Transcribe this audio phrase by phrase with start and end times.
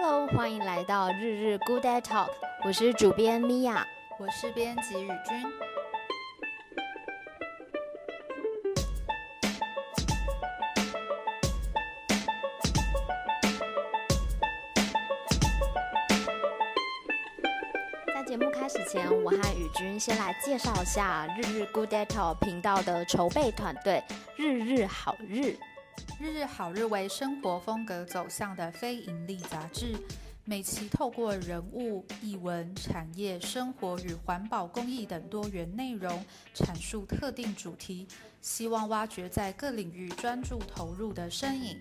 [0.00, 2.28] Hello，欢迎来到日日 Good Day Talk，
[2.64, 3.84] 我是主编米娅，
[4.20, 5.44] 我是编辑宇君。
[18.14, 24.00] 在节目开始前，我和宇君先来介绍一下日日 Good Day Talk 频道的筹备团队——
[24.38, 25.56] 日日好日。
[26.20, 29.94] 日日好日为生活风格走向的非盈利杂志，
[30.44, 38.08] 每期透过人物、艺文、产业、生活与环保、公益等多元内容，阐述特定主题，
[38.40, 41.78] 希望挖掘在各领域专注投入的身影。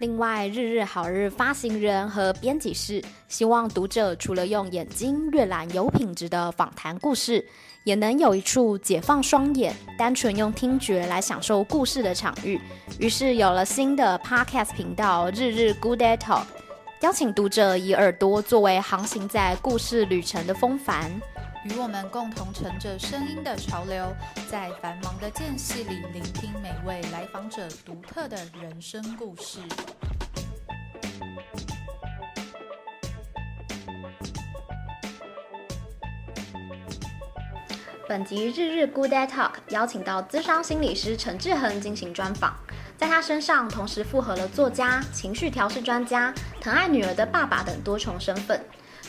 [0.00, 7.48] 另外，日日好日发行人和编辑室希望读者除了用眼睛阅览有品质的访谈故事，
[7.88, 12.60] 也能有一处解放双眼，单纯用听觉来享受故事的场域。
[12.98, 16.44] 于是有了新的 Podcast 频道“日日 Good Day Talk”，
[17.00, 21.10] 邀请读者以耳朵作为航行在故事旅程的风帆。
[21.64, 24.14] 与我们共同乘着声音的潮流，
[24.50, 29.60] 在繁忙的间隙里聆听每位来访者独特的人生故事。
[38.08, 42.56] 本集日日 Good Day Talk 邀请到资深心理师陈志恒进行专访，
[42.96, 48.58] 在他身上同时复合了作家、情绪调试专家、疼爱女儿的爸爸等多重身份。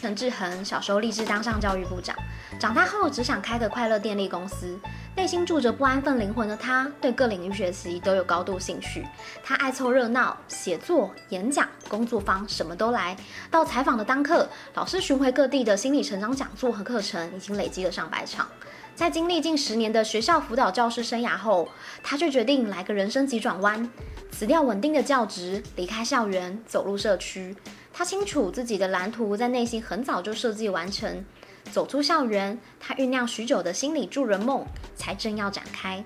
[0.02, 2.16] 陈志恒小时候立志当上教育部长，
[2.58, 4.80] 长大后只想开个快乐电力公司。
[5.14, 9.06] 内心住着不安分灵魂的他，对各领域学习都有高度兴趣。
[9.44, 13.18] 他爱凑热闹，写作、演讲、工作坊什么都来。
[13.52, 18.48] 到采访的当刻，老师巡回各地的心理成长讲座和课程已经累积了上百场。
[18.96, 21.68] 在经历近十年的学校辅导教师生涯后，
[22.02, 23.90] 他却决定来个人生急转弯，
[24.32, 27.54] 辞掉稳定的教职，离开校园，走入社区。
[27.92, 31.26] 他清楚自己的蓝图在内心很早就设计完成，
[31.72, 34.66] 走出校园，他酝酿许久的心理助人梦
[34.96, 36.04] 才正要展开。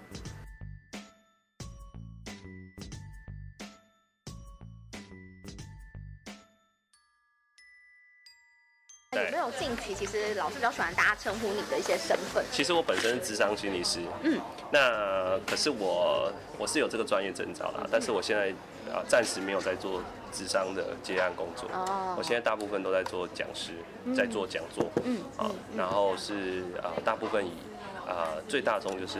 [9.15, 12.43] 有没有近期其实老师比较喜欢大家称呼你的一些身份？
[12.51, 14.39] 其实我本身是智商心理师，嗯，
[14.71, 18.51] 那可是我我是有这个专业证照啦，嗯、但是我现在
[18.91, 20.01] 啊暂时没有在做
[20.31, 23.73] 智商的接案工作，哦，我现在大部分都在做讲师，
[24.05, 27.51] 嗯、在做讲座，嗯，啊，然后是啊大部分以
[28.07, 29.19] 啊最大众就是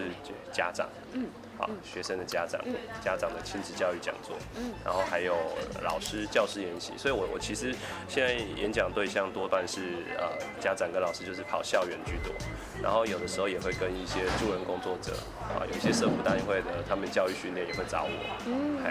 [0.52, 1.28] 家长，嗯。
[1.64, 2.60] 好，学生的家长，
[3.02, 4.36] 家长的亲子教育讲座，
[4.84, 5.34] 然后还有
[5.82, 7.74] 老师、教师研习，所以我我其实
[8.10, 10.26] 现在演讲对象多半是呃
[10.60, 12.34] 家长跟老师，就是跑校园居多，
[12.82, 15.14] 然后有的时候也会跟一些助人工作者
[15.56, 18.10] 啊，有一些社福单位的他们教育训练也会找我，
[18.46, 18.84] 嗯，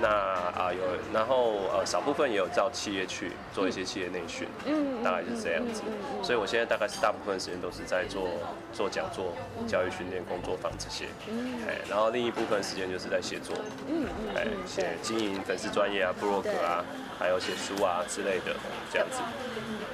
[0.00, 0.82] 那啊有，
[1.14, 5.82] 然后呃少部分也有到企业去做一些企业内训，嗯，大概就是这样子，
[6.24, 8.26] 所以我现在大概是大部分时间都是在做
[8.72, 9.32] 做讲座、
[9.68, 12.15] 教育训练、工作坊这些，嗯，然后。
[12.16, 13.54] 另一部分时间就是在写作，
[13.86, 16.82] 嗯嗯，哎，写经营粉丝专业啊、部落格啊，
[17.18, 18.56] 还有写书啊之类的
[18.90, 19.18] 这样子。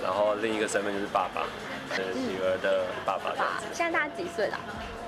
[0.00, 1.42] 然后另一个身份就是爸爸，
[1.96, 3.66] 是女儿的爸爸这样子。
[3.74, 4.60] 现在大概几岁了？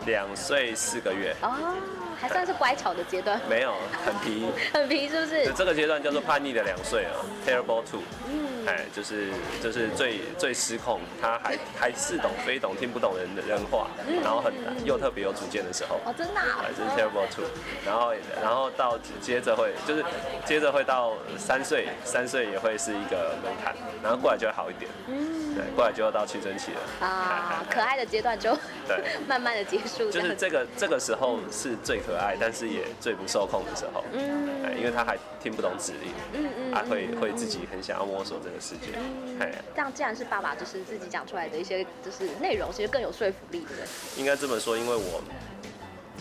[0.06, 1.32] 两岁四个月。
[1.40, 1.76] 哦，
[2.20, 3.40] 还算是乖巧的阶段。
[3.48, 5.52] 没有，很皮， 很皮是不是？
[5.54, 7.12] 这个阶段叫做叛逆的两岁啊
[7.46, 8.02] ，Terrible Two。
[8.28, 8.64] 嗯。
[8.66, 9.28] 哎，就是
[9.62, 13.88] 就是最最失控，他还还似懂非懂，听不懂人的人话，
[14.22, 14.50] 然后很
[14.86, 17.44] 又特别有主见的时候，哦，真的，啊，就是 terrible two，
[17.84, 20.02] 然后然后到接着会就是
[20.46, 28.56] 接着会到三岁，三岁也会是一个门槛，然后过来就会好一点，嗯，对，过来就要到青春期了，啊， 可爱的阶段就
[28.88, 28.96] 对，
[29.28, 38.54] 慢慢的结束，就是这个这个时候是最可爱，但是也最不受控的时候，嗯，哎因为他还听不懂指令，嗯嗯，还会会自己很想要摸索这个。
[38.64, 43.84] 世界，嗯，这样既然是爸爸，就是自己讲出来的一些就是内容，其实更有说服力，对不对？
[44.16, 45.22] 应该这么说，因为我，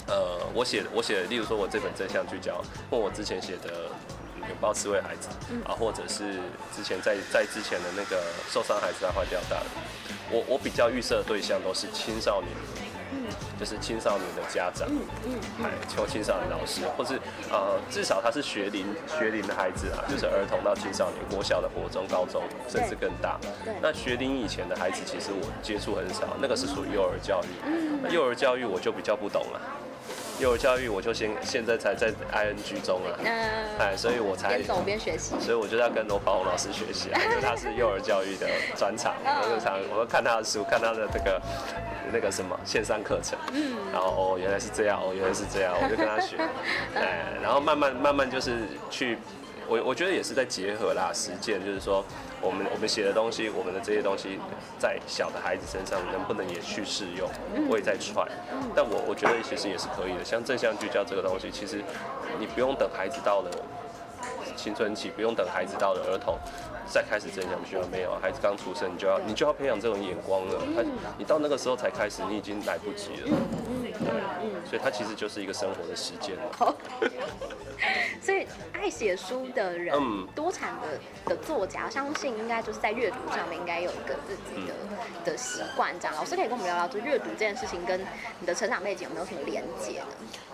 [0.07, 3.87] 呃，我写我写，例如说我这本正向聚焦，或我之前写的
[4.39, 5.29] 拥抱刺猬孩子，
[5.63, 6.33] 啊，或者是
[6.75, 9.65] 之前在在之前的那个受伤孩子他坏掉大的，
[10.29, 12.51] 我我比较预设的对象都是青少年。
[13.63, 17.17] 就是青少年的家长，嗯嗯，求青少年老师，或是
[17.49, 23.39] 呃，至少他是学龄学龄的孩子啊，就是儿童到青少年，国小的国中、高中，甚至更大。
[23.81, 28.01] 那学龄以前的孩子，其实我接触很少，那个是属于幼儿教育。
[28.01, 29.61] 那幼儿教育我就比较不懂了。
[30.39, 33.13] 幼儿教育我就先现在才在 ing 中啊，
[33.79, 41.41] 哎，所以我才边走边学习，所以我就要跟罗宝红老师学习啊， 因为他是幼儿教育的专场，我就常我看他的书，看他的这个
[42.11, 46.35] 那个什么线上课程，嗯，然后哦原来是这样，哦原来是这样，我就跟他学，
[46.95, 48.59] 哎，然后慢慢慢慢就是
[48.89, 49.17] 去
[49.67, 52.03] 我我觉得也是在结合啦，实践，就是说
[52.41, 54.39] 我们我们写的东西，我们的这些东西，
[54.77, 57.29] 在小的孩子身上能不能也去试用？
[57.69, 58.27] 我也在踹，
[58.75, 60.23] 但我我觉得其实也是可以的。
[60.23, 61.81] 像正向聚焦这个东西，其实
[62.39, 63.51] 你不用等孩子到了
[64.55, 66.37] 青春期，不用等孩子到了儿童。
[66.85, 70.59] 再开始正向聚焦没有，孩子刚出生，你就要你就要培养这种眼光了。
[70.75, 70.83] 他
[71.17, 73.29] 你到那个时候才开始，你已经来不及了。
[73.81, 76.75] 对，所以他其实就是一个生活的实践了。
[78.21, 84.73] 所以爱写书的人，嗯，多产的的作家，相信应该就是在阅读上面应该有一个自己的
[85.25, 85.93] 的习惯。
[85.99, 87.99] 这样，老师可以跟我们聊聊，就阅读这件事情跟
[88.39, 90.07] 你的成长背景有没有什么连接呢？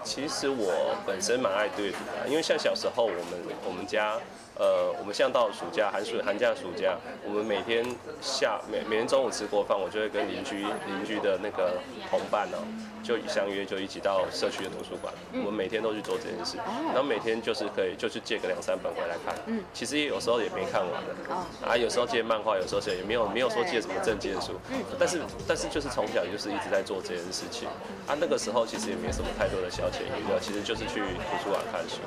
[0.04, 4.18] 其实我本身蛮爱阅读的，因为像小时候我们我们家。
[4.60, 7.82] 呃，我们现在到了暑假、寒暑、寒假、暑假，我们每天
[8.20, 11.80] 下每每天中午吃过饭，我就会跟邻居邻居的那个
[12.10, 12.60] 同伴哦，
[13.02, 15.14] 就相约就一起到社区的图书馆。
[15.32, 16.58] 我们每天都去做这件事，
[16.88, 19.34] 然后每天就是可以就去借个两三本回来看。
[19.48, 21.68] 嗯，其实也有时候也没看完的。
[21.68, 24.52] 啊，有时候借漫画，有时候借也没有没有说借什么正经的书。
[24.70, 27.68] 嗯，但是但是就是从小就是一直在做这件事情。
[28.06, 31.98] 啊，那个时候其实也没什么太多的消遣娱乐，其实就是去图书馆看书。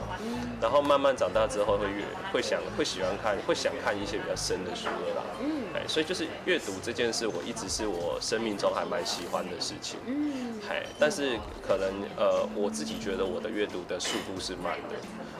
[0.61, 2.41] 然后慢慢长大之后会越会。
[2.43, 5.23] 想会喜欢看，会想看一些比较深的书了啦。
[5.41, 9.99] 嗯，哎，所以就是阅读这件事，我一直是我生命中还蛮喜欢的事情。
[10.05, 14.92] 嗯，哎，但是可能呃，我自己觉得我的阅读的速度是慢的，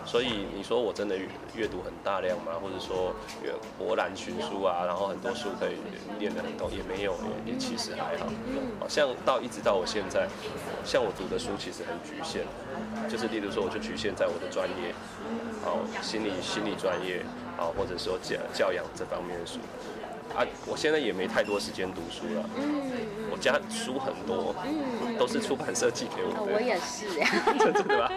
[0.05, 1.17] 所以你说我真的
[1.55, 2.53] 阅读很大量吗？
[2.61, 3.15] 或者说
[3.79, 5.77] 博览群书啊，然后很多书可以
[6.19, 7.15] 念得很懂，也没有，
[7.47, 8.27] 也其实还好。
[8.89, 10.29] 像到一直到我现在，
[10.85, 12.43] 像我读的书其实很局限，
[13.09, 14.93] 就是例如说，我就局限在我的专业。
[15.65, 17.23] 好，心理心理专业，
[17.57, 19.61] 啊，或者说教教养这方面的书，
[20.37, 22.49] 啊，我现在也没太多时间读书了。
[22.57, 22.91] 嗯，
[23.31, 26.55] 我家书很多，嗯，都是出版社寄给我的。
[26.55, 27.29] 我也是呀。
[27.59, 28.09] 真的吗？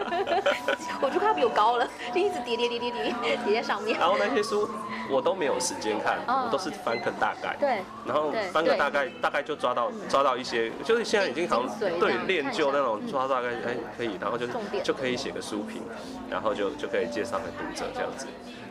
[1.01, 3.99] 我就快要比我高了，就一直叠叠叠叠叠叠在上面。
[3.99, 4.69] 然后那些书
[5.09, 7.55] 我都没有时间看，我都是翻个大概。
[7.59, 7.81] 对。
[8.05, 14.47] 然后翻个大概，大概就抓到抓到一些，就是现在已经好像对练就那种抓大概哎可以，然后就
[14.83, 15.81] 就可以写个书评，
[16.29, 18.27] 然后就就可以介绍给读者这样子。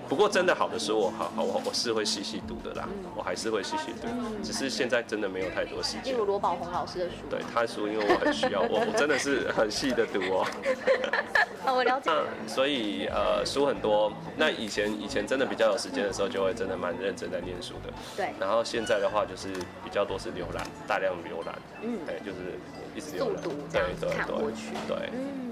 [0.09, 4.09] 不过真的好的书，我好好我我是会细细读的啦，我还是会细细读，
[4.43, 6.13] 只是现在真的没有太多时间。
[6.13, 10.47] 例如罗宝红老师的书，对他的书，因为我很需要，我我真的是很细的读哦。
[11.65, 12.11] 啊， 我了解。
[12.47, 14.13] 所以呃，书很多。
[14.37, 17.93] 那以前以前真的比较有时间的时候，就会真的蛮认真在念书的。
[18.17, 18.35] 对。
[18.39, 19.49] 然后现在的话，就是
[19.83, 21.55] 比较多是浏览，大量浏览。
[21.83, 21.99] 嗯。
[22.07, 22.59] 对，就是
[22.95, 23.43] 一直浏览。
[23.43, 24.75] 速读这样子看过去。
[24.87, 25.11] 对。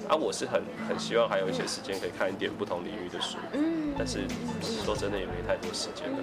[0.09, 3.39] 啊，我是很很希望还有一些时间可以看一点不同领域的书。
[3.53, 3.95] 嗯。
[3.97, 4.27] 但是
[4.85, 6.19] 说真的也没太多时间了。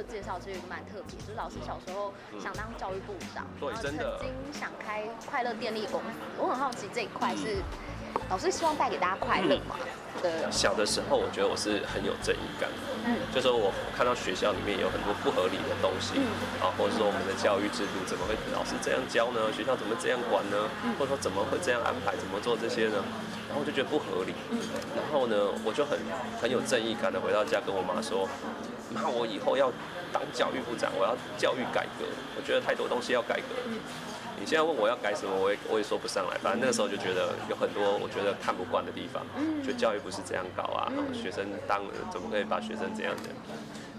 [0.00, 6.06] 的介绍其实蛮特别，就是老师小时候想当教育部长，对，真的，曾经想开快乐电力公司。
[6.38, 7.60] 我很好奇这一块是
[8.30, 9.76] 老师希望带给大家快乐吗？
[9.78, 9.90] 对。
[10.50, 12.68] 小的时候，我觉得我是很有正义感，
[13.06, 16.20] 嗯，就说我看到学校里面有很多不合理的东西，
[16.60, 19.40] 啊，或者说我们的教育制度怎么会老师这样教呢？
[19.56, 20.68] 学校怎么这样管呢？
[20.98, 22.16] 或者说怎么会这样安排？
[22.16, 23.00] 怎么做这些呢？
[23.48, 24.34] 然后我就觉得不合理，
[24.94, 25.98] 然后呢，我就很
[26.40, 28.28] 很有正义感的回到家跟我妈说。
[28.94, 29.70] 那我以后要
[30.12, 32.06] 当教育部长，我要教育改革。
[32.36, 33.54] 我觉得太多东西要改革。
[34.40, 36.38] 你现在问我要改什么，我也我也说不上来。
[36.38, 39.22] 反正那个时候就觉得有很多我觉得看不惯的地方，
[39.62, 43.28] 就教育不是这样搞啊，然后学生当怎么可以把学生这样的？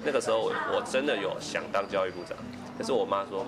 [0.03, 2.35] 那个时候我真的有想当教育部长，
[2.75, 3.45] 可是我妈说，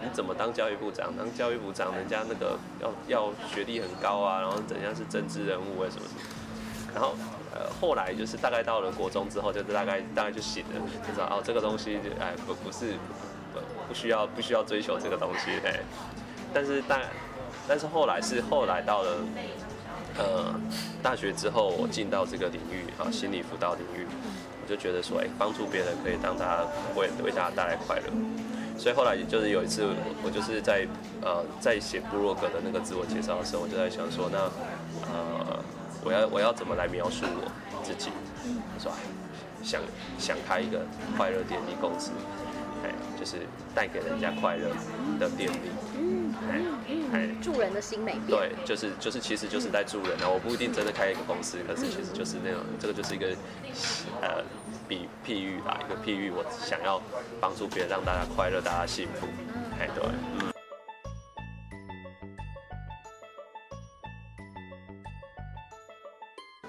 [0.00, 1.12] 你怎么当教育部长？
[1.18, 7.14] 当教育部长，人家那个要要学历很高啊，然后怎样是政治人物啊什么什么，然后。
[7.58, 12.92] 呃，后来就是大概到了国中之后，就是大概大概就醒了，就知道哦，这个东西哎不不是
[13.88, 15.80] 不需要不需要追求这个东西哎，
[16.52, 17.00] 但是但
[17.68, 19.10] 但是后来是后来到了
[20.18, 20.54] 呃
[21.02, 24.06] 大学之后，我进到这个领域啊，心理辅导领域，
[24.62, 26.64] 我就觉得说哎，帮助别人可以让大家
[26.94, 28.04] 为为大家带来快乐，
[28.78, 29.86] 所以后来就是有一次
[30.24, 30.86] 我就是在
[31.22, 34.38] 呃在写布洛格的那个自我介绍的时候，我就在想说那
[35.12, 35.64] 呃。
[36.04, 38.10] 我要我要怎么来描述我自己？
[38.44, 38.92] 他说，
[39.60, 39.82] 想
[40.16, 40.78] 想开一个
[41.16, 42.12] 快乐电力公司，
[42.84, 44.68] 哎，就是带给人家快乐
[45.18, 46.34] 的电力，嗯
[47.12, 48.16] 哎，助人的心美。
[48.28, 50.28] 对，就是就是其实就是在助人啊！
[50.28, 53.28] 我不一定真的开一个公司，可是其实就是那种，这个就是一个
[54.20, 54.42] 呃
[54.88, 57.00] 比譬喻吧，一个譬喻，我想要
[57.40, 59.26] 帮助别人，让大家快乐，大家幸福，
[59.80, 60.04] 哎，对，
[60.40, 60.52] 嗯。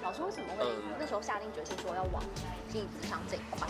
[0.02, 0.64] 老老师为什么会
[0.98, 2.22] 那时候下定决心说要往
[2.72, 3.67] 心理咨商这一块？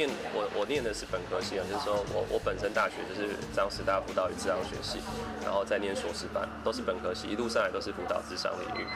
[0.00, 4.98] 念我我念的是本科系啊，就是说我我本身大学就是张师大辅导与咨商学系，
[5.44, 8.86] 然后再念硕士班，都是本科系，一路上来都是辅导智商领域。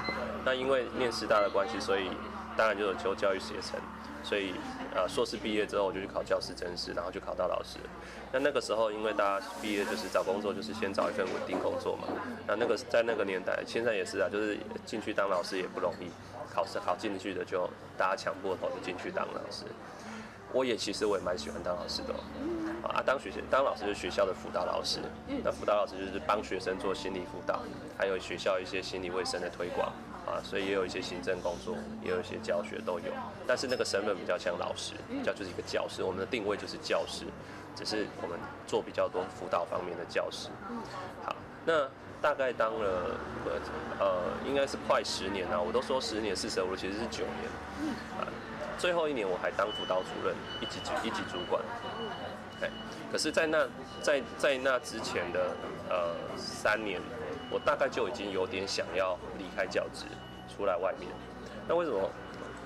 [0.46, 2.08] 那因为念师大的关系，所以
[2.56, 3.78] 当然就有求教育学程。
[4.24, 4.54] 所以，
[4.94, 7.76] 呃，硕士毕业之后，我就去考教师甄试，然后就考到老师。
[8.32, 12.08] 那那个时候，因为大家毕业就是找工作，就是先找一份稳定工作嘛。
[12.46, 14.56] 那那个在那个年代，现在也是啊，就是
[14.86, 16.08] 进去当老师也不容易，
[16.54, 17.68] 考试考进去的就
[17.98, 19.66] 大家抢破头就进去当老师。
[20.54, 22.14] 我也其实我也蛮喜欢当老师的，
[22.88, 25.00] 啊，当学生当老师就是学校的辅导老师，
[25.42, 27.60] 那辅导老师就是帮学生做心理辅导，
[27.98, 29.92] 还有学校一些心理卫生的推广。
[30.24, 33.12] 啊，所以也有一些行政工作，也有一些教学都有，
[33.46, 36.02] 但是那个身份比较像老师，比较就是一个教师。
[36.02, 37.26] 我们的定位就是教师，
[37.76, 40.48] 只是我们做比较多辅导方面的教师。
[41.26, 41.86] 好，那
[42.22, 43.20] 大概当了
[44.00, 45.62] 呃，应该是快十年了。
[45.62, 47.92] 我都说十年四舍五入其实是九年。
[48.18, 48.24] 啊，
[48.78, 51.62] 最后一年我还当辅导主任，一级主一级主管。
[52.62, 52.70] 哎，
[53.10, 53.66] 可是，在那
[54.00, 55.56] 在在那之前的
[55.88, 57.00] 呃三年。
[57.50, 60.06] 我大概就已经有点想要离开教职，
[60.48, 61.08] 出来外面。
[61.68, 62.10] 那为什么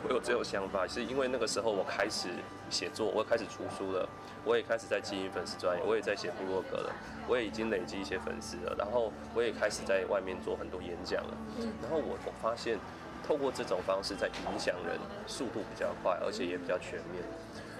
[0.02, 0.86] 我有这种想法？
[0.86, 2.28] 是因为那个时候我开始
[2.70, 4.08] 写作，我开始出书了，
[4.44, 6.92] 我也开始在经营粉丝专业，我也在写部落格了，
[7.26, 11.36] 我也已经累积一些粉丝了，然后我也开始在外面做很多演讲了。
[11.82, 12.78] 然后我我发现，
[13.26, 17.22] 透过这种方式在影响人，速度比较快，而且也比较全面。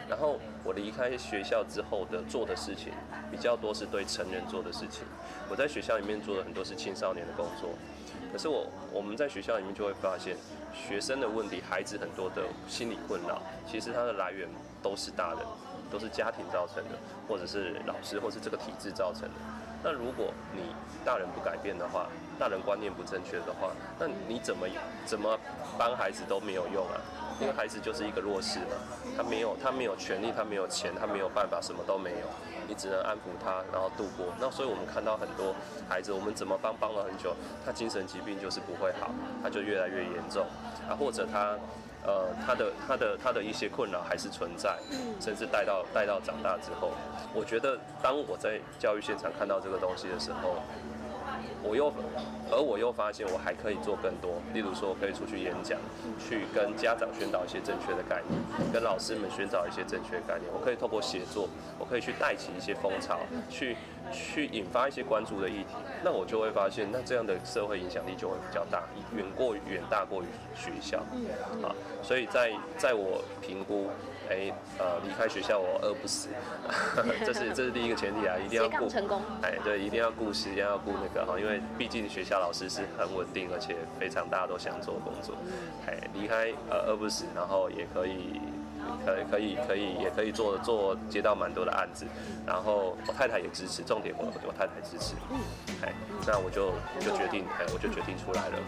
[0.09, 2.91] 然后我离开学校之后的做的事情
[3.31, 5.05] 比较多是对成人做的事情。
[5.51, 7.71] 我在学校里面做的很多是青少年的工作，
[8.33, 10.35] 可是我我们在学校里面就会发现，
[10.75, 14.49] 学生的问题、孩子很多的心理困扰，其实它的来源
[14.83, 15.41] 都是大人，
[15.91, 16.97] 都是家庭造成的，
[17.29, 19.35] 或者是老师，或是这个体制造成的。
[19.83, 22.07] 那如果你大人不改变的话，
[22.39, 24.67] 大人观念不正确的话，那你怎么
[25.05, 25.39] 怎么
[25.79, 27.01] 帮孩子都没有用啊。
[27.41, 28.75] 因为孩子就是一个弱势嘛，
[29.17, 32.27] 他没有他没有权利，他没有钱，他没有办法，什么都没有，
[32.67, 34.27] 你只能安抚他，然后度过。
[34.41, 35.55] 那所以我们看到很多
[35.89, 40.45] 孩子，我们怎么帮帮了很久，他精神疾病就是不会好，他就越来越严重
[40.91, 41.57] 啊，或者他
[42.05, 44.79] 呃他的他的他的一些困扰还是存在，
[45.21, 46.93] 甚至带到带到长大之后，
[47.35, 50.57] 我觉得当我在教育现场看到这个东西的时候。
[51.63, 51.93] 我又，
[52.51, 55.79] 而我又发现我还可以做更多，例如说我可以出去演讲，
[56.19, 60.51] 去跟家长宣导一些正确的概念，跟老师们宣导一些正确的概念。
[60.55, 63.19] 我可以透过写作，我可以去带起一些风潮，
[63.51, 63.77] 去
[64.13, 65.75] 去引发一些关注的议题。
[66.05, 70.99] 那我就会发现，那这样的社会影响力就会比较大，远过远大过于学校。
[71.63, 73.89] 啊，所以在在我评估。
[74.31, 76.29] 哎，呃，离开学校我饿不死，
[77.25, 79.23] 这是这是第一个前提啊，一定要顾成功。
[79.41, 85.35] 哎，对，一定要顾时间，要顾那个哈，因为毕竟学校老师是很稳定，而且非常大家都想做工作。
[85.87, 88.39] 哎，离开呃饿不死，然后也可以。
[89.05, 92.07] 可可以可以也可以做做接到蛮多的案子，
[92.47, 95.15] 然后我太太也支持，重点我我太太支持，
[95.83, 95.93] 哎，
[96.27, 98.59] 那我就就决定哎，我就决定出来了，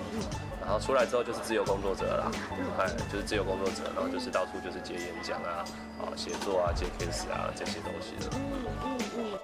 [0.61, 2.31] 然后出来之后就是自由工作者了，
[2.79, 5.65] 哎，就是自由工作者，然后就是到处就是接演讲啊，
[5.99, 8.15] 啊写作啊，接 case 啊这些东西。
[8.21, 9.39] 的。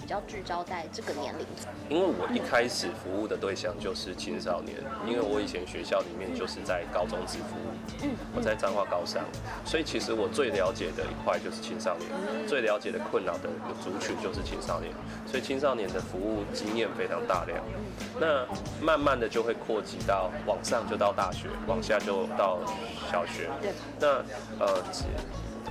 [0.00, 1.46] 比较聚焦在这个年龄？
[1.88, 9.22] 因为我一开始服务的对象就是青少年，因为我以前学校里面就是在高中职服务，我在彰化高商，
[9.64, 12.08] 所以其实我最了解的一块就是青少年，
[12.46, 13.48] 最了解的困扰的
[13.82, 14.92] 族群就是青少年，
[15.26, 17.58] 所以青少年的服务经验非常大量。
[18.18, 18.46] 那
[18.80, 22.58] 慢慢的就会扩及到往上就到大学，往下就到
[23.10, 23.48] 小学。
[24.00, 24.08] 那
[24.58, 24.82] 呃。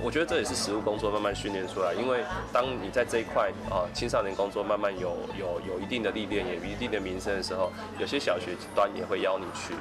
[0.02, 9.74] 我觉得这也是实务工作慢慢训练出来，因为当你在这一块啊青少年工作慢慢有有有一定的历练，也有一定的名声的时候，有些小学端也会邀你去。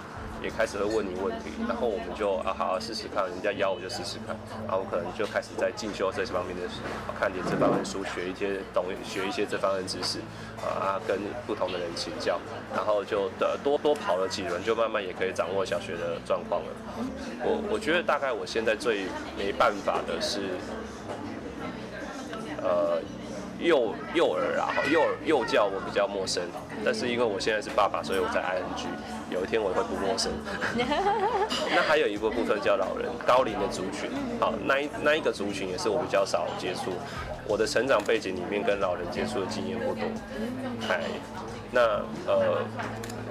[0.43, 4.35] 也开始会问你问题，然后我们就啊好好试试看，人家邀我就试试看，
[4.67, 6.63] 然后我可能就开始在进修这些方面的，
[7.17, 10.19] 看点这方面书，学一些懂学一些这方面知识，
[10.59, 12.37] 啊跟不同的人请教，
[12.75, 16.67] 然后就的多多跑了几轮，就慢慢也可以掌握小学的状况了。
[17.39, 19.05] 我我觉得大概我现在最
[19.37, 20.41] 没办法的是，
[22.61, 23.01] 呃。
[23.59, 26.43] 幼幼儿啊，幼儿幼教我比较陌生，
[26.83, 28.87] 但是因为我现在是爸爸，所以我在 ING，
[29.33, 30.31] 有一天我会不陌生。
[31.75, 34.09] 那还有一个部分叫老人高龄的族群，
[34.39, 36.91] 好，那一那一个族群也是我比较少接触，
[37.47, 40.03] 我的成长背景里面跟老人接触的经验不多。
[40.87, 41.01] 哎，
[41.71, 41.81] 那
[42.27, 42.63] 呃，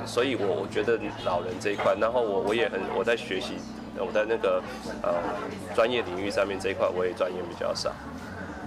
[0.05, 3.55] 所以我我觉得老人这一块，然后我我也很我在学习，
[3.97, 4.61] 我在那个
[5.03, 5.15] 呃
[5.75, 7.93] 专业领域上面这一块我也专业比较少。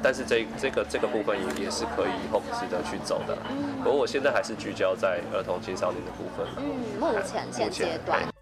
[0.05, 3.35] 但是这这个这个部分也也是可以以后值得去走的。
[3.83, 6.45] 不过我现在还是聚焦在儿童青少年的部分。
[6.57, 8.34] 嗯，目前现阶段。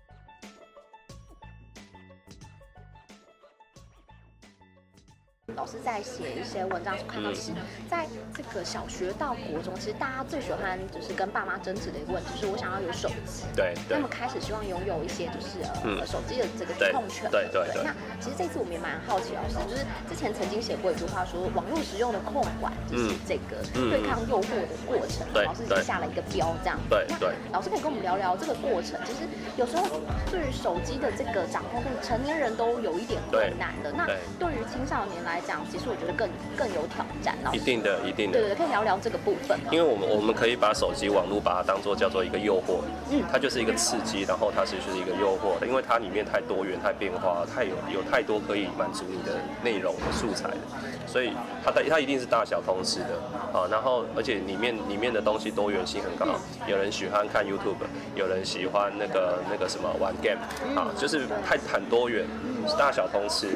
[5.55, 7.53] 老师在写一些文章时看到，其实
[7.89, 8.05] 在
[8.35, 13.43] 这个小学到国中，其实大家最喜欢就是跟爸妈争执的一个问题，就是我想要有手机。
[13.55, 13.73] 对。
[13.89, 17.29] 那么开始希望拥有一些就是呃手机的这个主控权。
[17.29, 17.83] 对对对。
[17.83, 25.27] 那其实这次我们也蛮好奇，老师就是之前曾经写过一句话说，网络使用的控管就是这个对抗诱惑的过程。
[25.33, 25.45] 对。
[25.45, 26.79] 老师已经下了一个标，这样。
[26.89, 27.33] 对对。
[27.51, 28.99] 老师可以跟我们聊聊这个过程。
[29.05, 33.91] 其实有时候对于手机的这个掌控，成年人都有一点困难的。
[33.91, 34.07] 那
[34.39, 37.35] 对于青少年来讲，其实我觉得更更有挑战。
[37.53, 38.39] 一定的，一定的。
[38.39, 39.59] 对对，可以聊聊这个部分。
[39.71, 42.81] 因为我们我们可以把手机网络把它当做叫做一个诱惑，
[43.11, 50.57] 嗯，它就是一个刺激，然后它其实是一个诱惑的，因为它里面太多元、太变化、太有有太多可以满足你的内容和素材的，
[51.05, 51.33] 所以
[51.63, 53.19] 它的它一定是大小通吃的
[53.53, 53.67] 啊。
[53.69, 56.35] 然后而且里面里面的东西多元性很高，
[56.67, 57.83] 有人喜欢看 YouTube，
[58.15, 60.39] 有人喜欢那个那个什么玩 game
[60.79, 62.25] 啊，就是太很多元，
[62.77, 63.47] 大小通吃。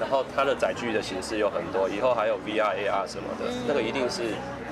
[0.00, 4.22] 然后它的载具的形式有很多，以后还有 VR、AR 什么的，那个一定是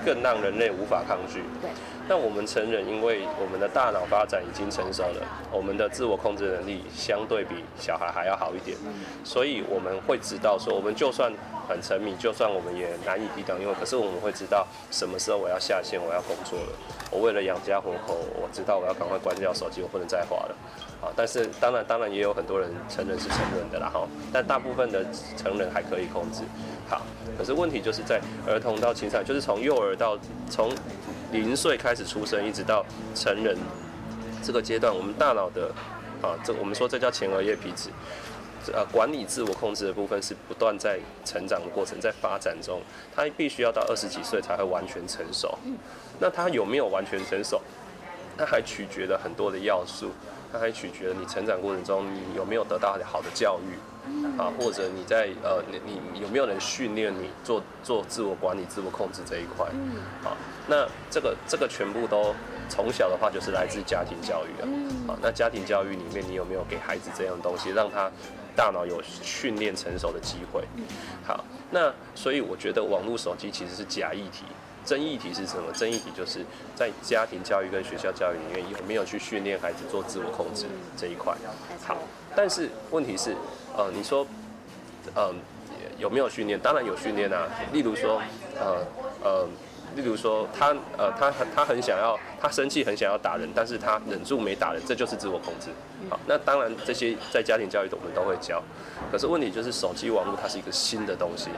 [0.04, 1.42] 更让人类无法抗拒。
[1.60, 1.70] 对。
[2.08, 8.76] 那我们成人，因为我们的大脑发展已经成熟了，我们的自我控制能力相对比小孩还要好一点，
[9.22, 11.30] 所以我们会知道说，我们就算
[11.68, 16.72] 很沉迷，就算我们也难以抵挡，因为可是我们会知道什么时候我要下线，我要工作了。
[17.10, 20.56] 我为了养家糊口，我知道我要赶快关掉手机，我不能再滑了。
[21.00, 25.04] 啊，但是当然，当然也有很多人成人是成人的啦哈，但大部分的
[25.36, 26.42] 成人还可以控制。
[26.88, 27.02] 好，
[27.38, 30.18] 可是问题就是在儿童到青少年，就是从幼儿到
[30.50, 30.70] 从
[31.32, 33.56] 零岁开始出生，一直到成人
[34.42, 35.70] 这个阶段，我们大脑的
[36.22, 37.90] 啊，这我们说这叫前额叶皮质，
[38.72, 42.80] 呃，管理自我控制的部分是不断在成长的过程，在发展中，
[43.14, 45.58] 它必须要到二十几岁才会完全成熟。
[46.18, 47.60] 那它有没有完全成熟？
[48.36, 50.10] 它还取决了很多的要素。
[50.52, 59.66] 它还取决于你成长过程中你有没有得到好的教育，啊，或者你在呃你你有没有人训练你做做自我管理、自我控制这一块，
[60.22, 60.36] 好，
[60.66, 62.34] 那这个这个全部都
[62.68, 64.64] 从小的话就是来自家庭教育啊，
[65.08, 68.10] 好，那家庭教育里面你有没有给孩子这样东西，让他
[68.56, 70.64] 大脑有训练成熟的机会？
[71.26, 74.44] 好，那所以我觉得网络手机其实是假议题。
[74.88, 75.70] 争议题是什么？
[75.74, 76.42] 争议题就是
[76.74, 80.64] 在家庭教育跟学校教育里面有没有去训练孩子做自我控制
[80.96, 81.34] 这一块。
[81.86, 81.98] 好，
[82.34, 83.36] 但是问题是，
[83.76, 84.26] 呃，你说，
[85.14, 85.30] 呃，
[85.98, 86.58] 有没有训练？
[86.58, 87.46] 当然有训练啊。
[87.70, 88.22] 例如说，
[88.58, 88.82] 呃，
[89.22, 89.48] 呃。
[89.98, 95.70] 例如说，他呃，他很他很想要，他生气很想要打人，但是他忍住没打人，这就是自我控制。
[96.08, 98.62] 好，那当然这些在家庭教育我们都会教，
[99.10, 101.50] 可是问题就是手机网络它是一个新的东西，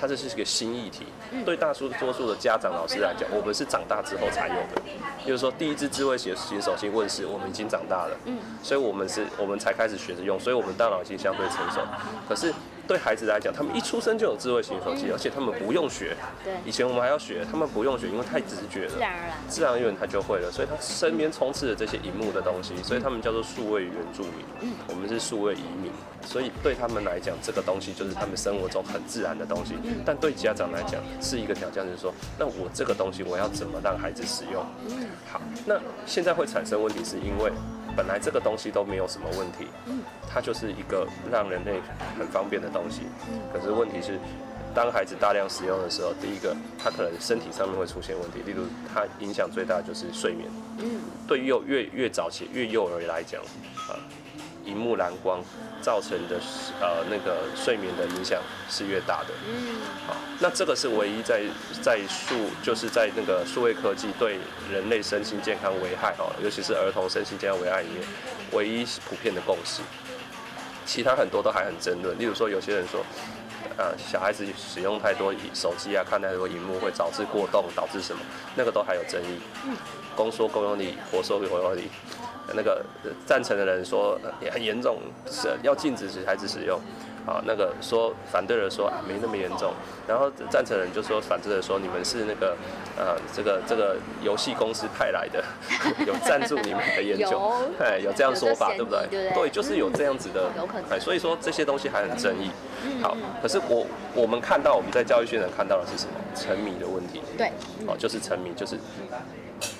[0.00, 1.04] 它这是一个新议题。
[1.44, 4.82] 对大数多数的家长老师来讲，我们是长大之后才有的。
[5.26, 8.16] 就是说，第一支智慧型手机问世，我们已经长大了，
[8.62, 11.80] 所以我们是我们才开始学着用，所以我们大脑已经相对成熟。
[12.26, 12.50] 可是。
[12.88, 16.16] 对孩子来讲，他们一出生就有智慧型手机，而且他们不用学。
[16.42, 20.50] 对，以前我们还要学，他们不用学，因为太直觉了，自然而然，自然而然他就会了。
[20.50, 24.44] 所以他身边充斥着这些荧幕的东西，所以他们叫做数位原住民。
[24.62, 25.92] 嗯，我们是数位移民，
[26.24, 29.74] 所以对他们来讲，这个东西就是他们生活中很自然的东西。
[30.06, 34.64] 但对家长来讲，是一个挑战，就是说，那我这个东西我要怎么让孩子使用？
[34.88, 37.52] 嗯，好，那现在会产生问题，是因为。
[37.98, 39.66] 本来这个东西都没有什么问题，
[40.30, 41.80] 它就是一个让人类
[42.16, 43.02] 很方便的东西。
[43.52, 44.20] 可是问题是，
[44.74, 50.48] 当孩子大量使用的时候，第一个，他可能身体上面会出现问题，例如他影响最大的就是睡眠。
[50.78, 53.40] 嗯，对幼越越早期越幼儿来讲，
[53.88, 53.98] 啊。
[54.64, 55.42] 荧幕蓝光
[55.80, 56.38] 造成的
[56.78, 59.28] 呃那个睡眠的影响是越大的。
[59.48, 59.76] 嗯，
[60.06, 61.40] 好，那这个是唯一在
[61.80, 64.38] 在数就是在那个数位科技对
[64.70, 68.02] 人类身心健康危害哦，尤其是儿童身心健康危害里面
[68.52, 69.80] 唯一普遍的共识。
[70.84, 73.02] 其他很多都还很争论，例如说有些人说，
[73.78, 78.20] 呃，小孩子使用太多手机啊，看太多荧幕会导致过动，导致什么？
[78.56, 79.38] 那个都还有争议。
[79.64, 79.76] 嗯，
[80.16, 81.88] 公说公有理，婆说婆有理。
[82.54, 82.84] 那个
[83.24, 84.98] 赞成的人说也很严重，
[85.30, 86.80] 是要禁止孩子使用。
[87.28, 89.74] 啊，那个说反对的说啊没那么严重，
[90.06, 92.56] 然后赞成人就说反对的说你们是那个
[92.96, 95.44] 呃这个这个游戏公司派来的，
[96.06, 99.30] 有赞助你们的研究，哎有这样说法对不对？
[99.34, 100.50] 对，就是有这样子的，
[100.90, 102.50] 哎所以说这些东西还很争议。
[103.02, 106.12] 好，可是我我们看到我们在教育现场看到的是什么？
[106.34, 107.20] 沉迷的问题。
[107.36, 107.52] 对，
[107.86, 108.78] 哦就是沉迷就是。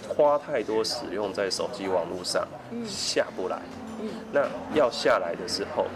[0.09, 2.45] 花太多使用在手机网络上，
[2.85, 3.59] 下不来。
[4.33, 4.41] 那
[4.75, 5.87] 要下来的时候，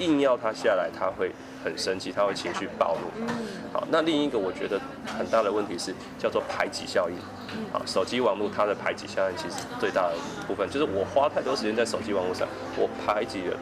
[0.00, 1.30] 硬要他下来，他会
[1.62, 3.32] 很生气，他会情绪暴怒。
[3.72, 4.80] 好，那另一个我觉得
[5.16, 7.16] 很大的问题是叫做排挤效应。
[7.72, 10.14] 好，手机网络它的排挤效应其实最大的
[10.48, 13.56] 部分就是我花太多时间在手机网络上，我排挤了。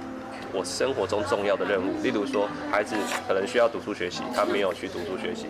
[0.53, 5.47] 我生活中重要的任务，例如说，孩子可能需要读书学习，他没有去读书学习；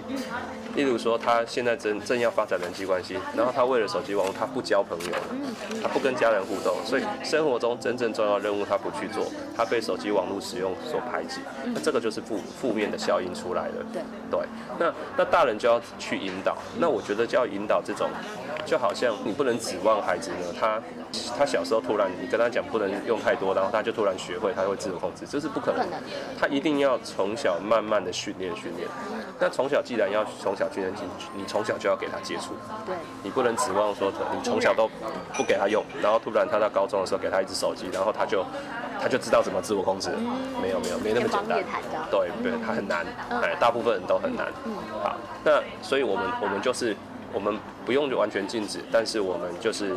[0.75, 13.75] 例如说，他现在正正要发展人际关系，然后他为了手机网络，他不交朋友了，他不跟家人互动，所以生活中真正重要的任务他不去做，他被手机网络使用所排挤，那这个就是负负面的效应出来了。
[13.93, 14.03] 对。
[14.31, 14.41] 对，
[14.79, 18.11] 那那大人就要去引导，那我觉得就要引导这种，
[18.65, 20.81] 就好像你不能指望孩子呢，他。
[21.39, 25.97] 他小时候突然，你跟他讲不能用太多，然后他就突然学会，他会自我控制，这是不可能的。
[26.39, 28.87] 他一定要从小慢慢的训练训练。
[29.41, 32.53] 那从小既然要从小训练进去，你从小就要给他接触。
[32.85, 32.95] 对。
[33.23, 34.87] 你不能指望说你从小都
[35.33, 38.45] 不给他用，然后突然他到高中的时候给他一只手机，然后他就
[39.01, 40.11] 他就知道怎么自我控制。
[40.61, 41.65] 没有没有，没那么简单。
[42.11, 44.47] 对对，他很难，哎，大部分人都很难。
[45.03, 46.95] 好，那所以我们我们就是
[47.33, 49.97] 我们不用就完全禁止，但是我们就是。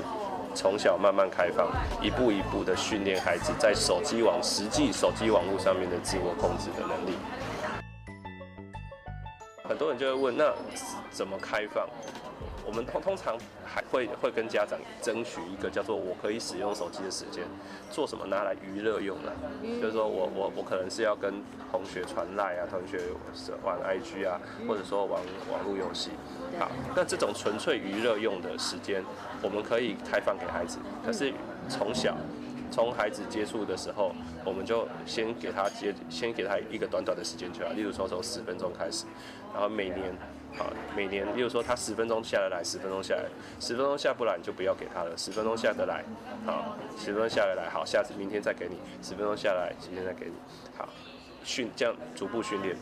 [0.54, 7.15] 从小慢慢开放，一步一步的训练孩子在手机网、实际手机网络上面的自我控制的能力。
[9.63, 10.54] 很多人就会问，那
[11.10, 11.88] 怎么开放？
[12.65, 17.43] 我们通通常还会会跟家长争取一个叫做我可以使用手机的时间，
[17.89, 19.34] 做什么拿来娱乐用的，
[19.82, 23.00] 就是说我我我可能是要跟同学传赖啊，同学
[23.63, 25.21] 玩 IG 啊，或者说玩
[25.52, 26.12] 网络游戏。
[26.60, 29.04] 好，那这种纯粹娱乐用的时间，
[29.41, 30.78] 我们可以开放给孩子。
[31.06, 31.34] 可是
[31.69, 32.15] 从小，
[32.71, 34.13] 从孩子接触的时候，
[34.45, 37.71] 我们就先给他接，先给他一个短短的时间就好。
[37.73, 39.05] 例如说从十分钟开始，
[39.53, 40.10] 然后每年，
[40.57, 43.25] 啊，每年，例如说他十分钟下得来，十分钟下来，
[43.60, 45.15] 十分钟下不来你就不要给他了。
[45.17, 46.03] 十分钟下得来，
[46.45, 48.77] 好，十分钟下得来，好，下次明天再给你。
[49.03, 50.34] 十分钟下来，今天再给你，
[50.77, 50.88] 好。
[51.43, 52.75] 训这样逐步训练，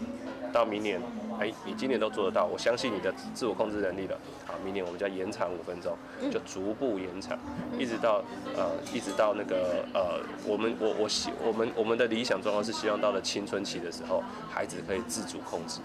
[0.52, 1.02] 到明年，
[1.40, 4.18] 哎，你今年都做得到，我相信你的自我控制能力了。
[4.46, 5.96] 好，明年我们就要延长五分钟，
[6.32, 7.38] 就逐步延长，
[7.78, 8.24] 一直到
[8.56, 15.80] 呃，一直到那个呃，我们我我希我们我们的理想状况是希望到了青春期的时候，孩子可以自主控制，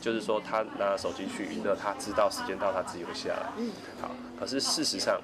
[0.00, 3.50] 就是说他拿手机去娱乐，他知道时间到他自己会下来。
[3.58, 3.70] 嗯
[4.00, 5.20] 好，可是事实上。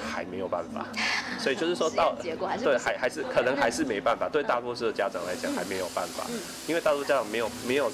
[0.00, 0.86] 还没有办法，
[1.38, 2.14] 所以就是说到
[2.62, 6.24] 对还还是可能还是没办法，对大多数的家长来讲还没有办法，
[6.66, 7.90] 因为大多数家长没有没有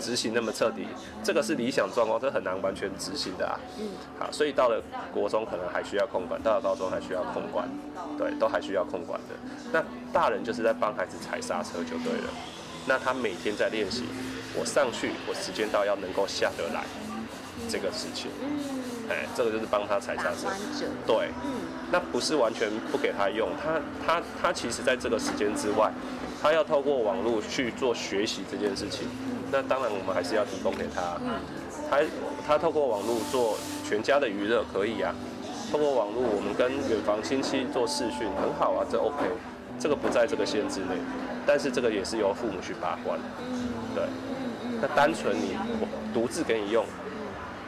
[0.00, 0.86] 执行那么彻底，
[1.22, 3.58] 这个是理想状况，这很难完全执行的啊。
[3.78, 3.88] 嗯
[4.18, 7.68] 好，所以到了国中可能还需要控管，到了高中还需要控管，
[8.18, 9.34] 对，都还需要控管的。
[9.72, 12.30] 那大人就是在帮孩子踩刹车就对了。
[12.86, 14.04] 那他每天在练习，
[14.58, 16.82] 我上去，我时间到要能够下得来
[17.70, 18.30] 这个事情。
[19.10, 20.48] 哎，这个就是帮他踩刹车。
[21.06, 21.50] 对，嗯
[21.90, 25.92] 那不是完全不给他用，他他他其实在这个时间之外，
[26.40, 29.06] 他要透过网络去做学习这件事情。
[29.50, 31.20] 那当然我们还是要提供给他。
[31.90, 32.00] 他
[32.46, 35.14] 他透过网络做全家的娱乐可以啊，
[35.70, 39.26] 透过网络我们跟远房亲戚做视讯很好啊，这 OK，
[39.78, 40.96] 这个不在这个限制内，
[41.44, 43.20] 但是这个也是由父母去把关。
[43.94, 44.04] 对，
[44.80, 46.86] 那单纯你我独自给你用，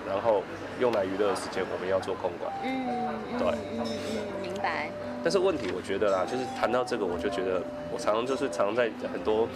[0.09, 0.43] 然后。
[0.81, 2.53] 用来娱乐的时间，我们要做控管。
[2.63, 4.91] 嗯，对，嗯嗯，明白。
[5.23, 9.49] 但是问题，我觉得啦，就是谈到这个，我就觉得，我常常就是常常在很多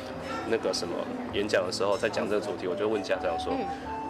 [0.48, 0.94] 那个什么
[1.34, 3.52] 演讲的时候，在讲这个主题，我就问家长说，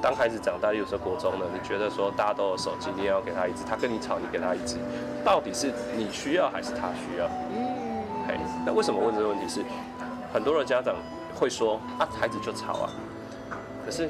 [0.01, 4.77] 当孩子长大，有时候国中呢，你觉得说大家都有手机，你也要给他一支，他跟你吵，你给他一支，
[5.25, 7.27] 到底是你需要还是他需要？
[7.51, 9.65] 嗯，嘿，那为什么问这个问题是，
[10.33, 10.95] 很多的家长
[11.35, 12.91] 会说啊，孩子就吵啊。
[13.85, 14.09] 可是，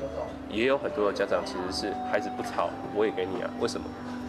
[0.50, 3.50] 也有很多的家长其实是孩子不吵，我也给你啊。
[3.60, 3.86] 为什么？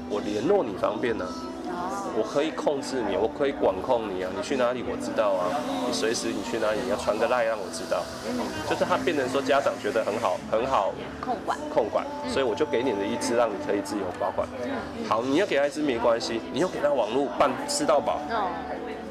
[0.10, 1.24] 我联络你方便呢、
[1.70, 2.02] 啊？
[2.18, 4.30] 我可以控制你，我可以管控你啊。
[4.36, 5.54] 你去哪里我知道啊。
[5.86, 8.02] 你随时你去哪里，你要传个赖让我知道。
[8.68, 14.48] 就是他变成说家长觉得很好，很好控管控管，所以我就给你的一支，让你可以自由保管。
[15.08, 18.20] 好，你要给他一支没关系，你又给他网络办吃到饱，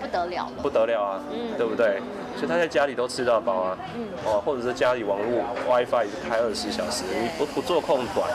[0.00, 1.22] 不得了，不得了啊，
[1.56, 2.02] 对不对？
[2.38, 3.78] 所以他在家里都吃到饱啊，
[4.24, 8.30] 哦，或者是家里网络 WiFi 开二十四小时，你不不做控管，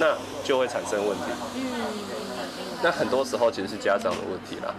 [0.00, 1.24] 那就会产生问题。
[2.82, 4.74] 那很多时候其实是家长的问题啦，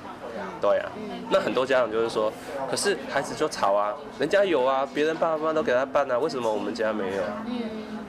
[0.59, 0.91] 对啊。
[1.29, 2.31] 那很多家长就是说，
[2.69, 7.23] 可是孩子就吵啊，人家有啊，别人爸爸妈妈都给他办啊，为什么我们家没有？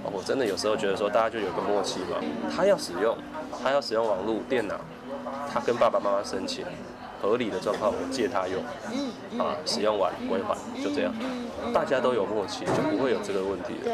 [0.02, 2.16] 哦，我真的有时候觉得说，大家就有个默契嘛，
[2.54, 3.16] 他要使用，
[3.62, 4.74] 他要使用网络电脑，
[5.54, 6.64] 他跟爸爸妈妈申请。
[7.20, 8.62] 合理的状况，我借他用，
[9.38, 11.12] 啊，使用完归还，就这样，
[11.72, 13.84] 大家都有默契，就不会有这个问题了。
[13.84, 13.92] 对，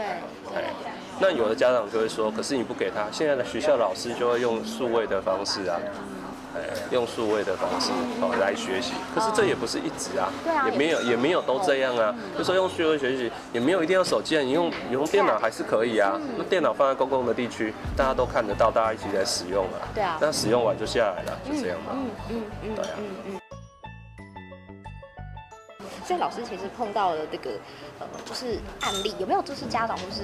[0.55, 0.73] 哎，
[1.21, 5.79] 那有的家长就会说，可是你不给他，现在的学校老师就会用数位的方式啊，
[6.91, 8.93] 用数位的方式哦来学习。
[9.15, 10.31] 可是这也不是一直啊，
[10.71, 12.15] 也没有也没有都这样啊。
[12.37, 16.21] 就说用数位学习，也没有一定要手机啊，你用你用电脑还是可以啊。
[16.37, 19.89] 那电脑放在公共的地区，大家都看得到，大家一起来使用啊。
[19.95, 20.19] 对啊。
[20.21, 21.93] 那使用完就下来了，就这样嘛。
[21.95, 23.42] 嗯嗯嗯，对啊。
[26.05, 27.51] 所以老师其实碰到了这个，
[28.01, 30.23] 呃，就是案例，有没有就是家长或是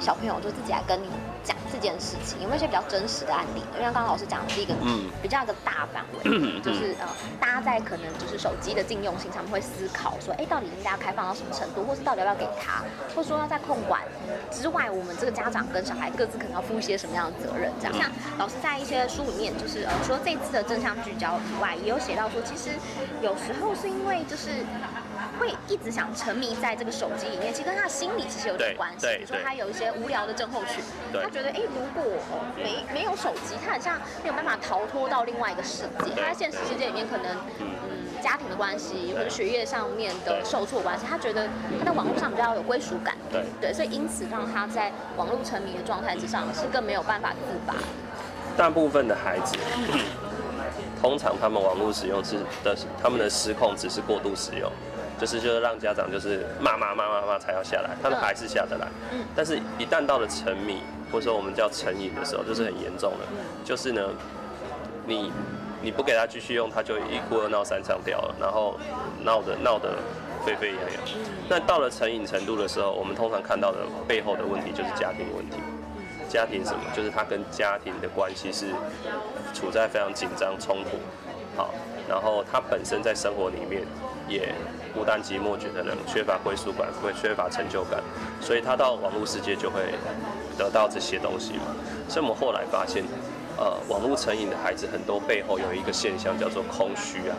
[0.00, 1.08] 小朋友就自己来跟你
[1.42, 2.40] 讲这件事情？
[2.42, 3.62] 有没有一些比较真实的案例？
[3.74, 7.06] 因为刚刚老师讲的是一个嗯比较一个大范围，嗯、就是呃，
[7.40, 12.82] 大家在可能就是手机的禁用性上面会思考说，哎，到底应该要开放到什么程度，或是到底要不要给他，
[13.14, 14.02] 或者说要在控管
[14.50, 17.72] 之外，我们这个家长跟小孩各自可能要负一些什么样的责任？
[17.80, 22.70] 这样，像老师在一些书里面，就是呃，除了这次的正向聚焦以外，也有写到说，其实
[23.22, 24.50] 有时候是因为就是。
[25.38, 29.06] 会一直想沉迷在这个手机里面，其实跟他的心理其实有点关系。
[29.16, 32.12] 比如说他有一些无聊的症候群，他觉得哎，如果
[32.56, 36.10] 没没有手机，他好像没有办法逃脱到另外一个世界。
[36.16, 43.14] 他在现实世界里面可能嗯家庭的关系或者学业上面的受挫关系，他觉得他在网络上比较有归属感。
[43.30, 47.74] 对对，所以因此让他在网络沉迷的状态之上是更没有办法自拔。
[48.56, 49.56] 大部分的孩子，
[51.00, 54.70] 通常他们网络使用是的，他们的失控只是过度使用。
[55.20, 58.88] 就是就是让家长就是骂骂骂骂骂才要下来，他们还是下得来。
[59.12, 59.24] 嗯。
[59.34, 63.26] 但是，一旦到了沉迷或者说我们叫成瘾的时候，就是很严重的。
[63.64, 64.02] 就是呢，
[65.06, 65.32] 你
[65.82, 68.78] 你不给他继续用，他就一哭二闹三上吊了，然后
[69.22, 69.90] 闹得闹得
[70.44, 71.02] 沸沸扬扬。
[71.48, 75.56] 那到了成瘾程度的时候，我们通常看到的背后的问题就是家庭问题。
[76.28, 76.80] 家庭什么？
[76.96, 78.66] 就是他跟家庭的关系是
[79.52, 80.98] 处在非常紧张冲突。
[81.56, 81.72] 好，
[82.08, 83.82] 然后他本身在生活里面
[84.28, 84.54] 也。
[84.94, 88.00] 孤单寂寞，觉得冷，缺乏归属感，会缺乏成就感，
[88.40, 89.80] 所以他到网络世界就会
[90.56, 91.74] 得到这些东西嘛。
[92.08, 93.02] 所以我们后来发现，
[93.58, 97.34] 呃，网络成瘾的孩子很多背后有一个现象叫做空虚啊，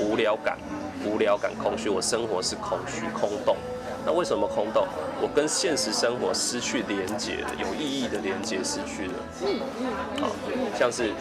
[0.00, 0.58] 无聊感，
[1.04, 1.88] 无聊感，空虚。
[1.88, 3.56] 我生活是空虚、空洞。
[4.04, 4.84] 那为什么空洞？
[5.22, 9.14] 我跟现实生活失去连接了，有意义的连接失去了。
[9.42, 10.22] 嗯嗯。
[10.22, 10.28] 好，
[10.76, 11.12] 像是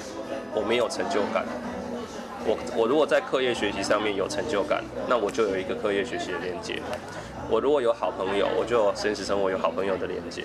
[0.56, 1.46] 我没有成就感。
[2.46, 6.80] 我我如果在课业学习上面有成就感，那我就有一个课业学习的连接。
[7.50, 10.44] 我如果有好朋友，我就有现实生活有好朋友的连接，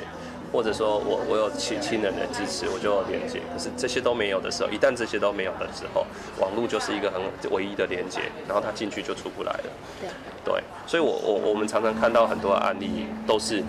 [0.53, 3.41] 或者说我我有亲亲人的支持，我就有连接。
[3.53, 6.07] 可是这些都没有的时候，一旦这些都没有的时候，
[6.39, 9.65] 网络就是一个很唯一的连接，然后他进去就出不来了。
[10.01, 10.09] 对，
[10.45, 13.63] 对，所以我我我们常常看到很多案例都是。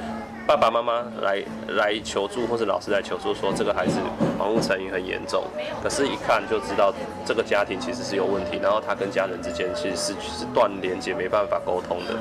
[0.48, 4.00] 爸爸妈妈来来求助，或是老师来求助，说这个孩子
[4.38, 5.44] 网络成瘾很严重，
[5.82, 6.94] 可是，一看就知道
[7.26, 12.16] 这个家庭其实是有问题，然后他跟家人之间其实是是断连接，没办法沟通的，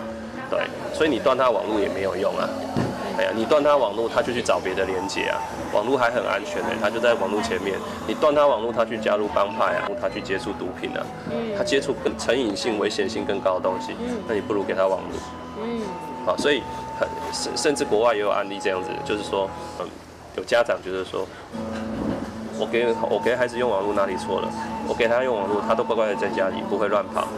[0.49, 0.61] 对，
[0.95, 2.49] 所以你断他网络也没有用啊，
[3.19, 5.41] 哎呀，你断他网络，他就去找别的连接啊，
[5.73, 11.05] 网络还很安全呢，他就在网络前面，你断他网络，他去加入帮派啊，他去接触毒品啊，
[11.59, 13.97] 他接触更成瘾性、危险性更高的东西，
[14.29, 15.81] 那你不如给他网络，嗯，
[16.25, 16.63] 好，所以。
[17.33, 19.87] 甚甚至国外也有案例这样子，就是说，嗯，
[20.37, 21.27] 有家长觉得说，
[22.59, 24.49] 我给我给孩子用网络哪里错了？
[24.89, 27.29] 我给他用网络，他都乖乖的在家里，不会乱跑。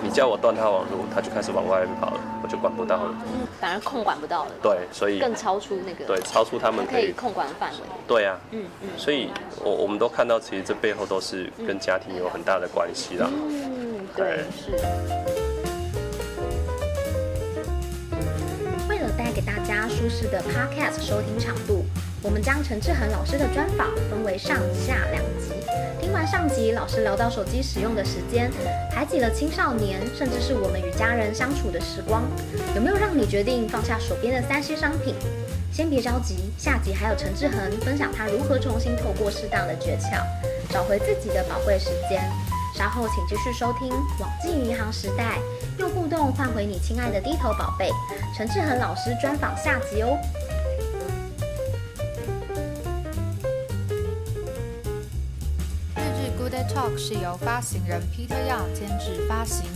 [0.00, 3.14] 你叫我断他网络，他就开始往外面跑了，我就管不到了。
[3.26, 4.50] 嗯，反而控管不到了。
[4.62, 6.04] 对，所以更超出那个。
[6.06, 7.76] 对，超出他们可以，控管的范围。
[8.06, 8.38] 对啊。
[8.52, 8.88] 嗯嗯。
[8.96, 9.28] 所以
[9.62, 13.28] 我我们都看到，其实这背后都是跟家庭有很大的关系啦。
[13.28, 15.47] 嗯，对，是。
[19.98, 21.84] 舒适的 Podcast 收听长度，
[22.22, 25.50] 我们将陈志恒老师的专访分为上下两集。
[26.00, 28.48] 听完上集，老师聊到手机使用的时间，
[28.92, 32.22] 排挤了青少年，甚至是我们与家人相处的时光，
[32.76, 35.16] 有没有让你决定放下手边的三 C 商品？
[35.72, 40.22] 先别着急，下集还有陈志恒分享他如何重新透过适当的诀窍，
[40.72, 42.22] 找回自己的宝贵时间。
[42.78, 43.88] 稍后请继续收听
[44.20, 45.40] 《网际银行时代》，
[45.80, 47.90] 用互动换回你亲爱的低头宝贝。
[48.36, 50.16] 陈志恒老师专访下集哦。
[55.96, 59.66] 日日 Good Day Talk 是由发行人 Peter Young 监制发行，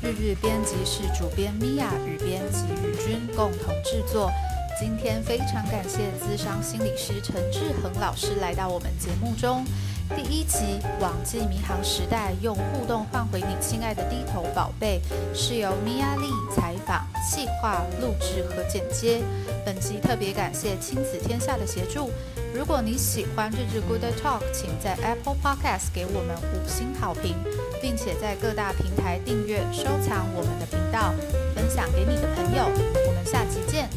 [0.00, 4.30] 日日编辑室主编 Mia 与编辑宇君共同制作。
[4.78, 9.64] 今天非常感谢咨商心理师陈志恒老师来到我们节目中。
[10.14, 15.00] 第一集《网际迷航时代》，用互动换回你亲爱的低头宝贝，
[15.34, 19.22] 是由米亚丽采访、企划、录制和剪接。
[19.64, 22.10] 本集特别感谢亲子天下的协助。
[22.54, 27.34] 如果你喜欢这支 Good Talk，请在 Apple Podcast 给我们五星好评，
[27.80, 31.14] 并且在各大平台订阅、收藏我们的频道，
[31.54, 32.64] 分享给你的朋友。
[33.06, 33.88] 我们下期见